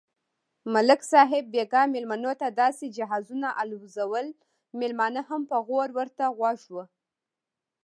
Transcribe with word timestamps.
ملک 0.73 1.01
صاحب 1.11 1.43
بیگا 1.53 1.81
مېلمنوته 1.93 2.47
داسې 2.61 2.85
جهازونه 2.97 3.47
الوزول، 3.61 4.27
مېلمانه 4.79 5.21
هم 5.29 5.41
په 5.51 5.57
غور 5.67 5.89
ورته 5.97 6.25
غوږ 6.37 6.61
و. 6.73 6.75